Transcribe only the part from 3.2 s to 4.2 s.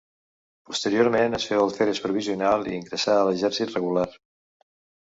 a l'exèrcit regular.